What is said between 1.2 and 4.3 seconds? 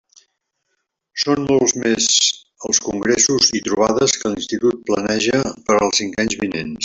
Són molts més els congressos i trobades